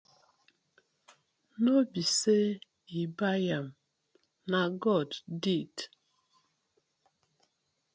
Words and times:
No 1.63 1.75
bie 1.91 2.05
say 2.19 2.43
I 2.99 3.01
bai 3.17 3.41
am 3.57 3.67
na 4.49 4.59
god 4.83 5.09
ded. 5.43 5.75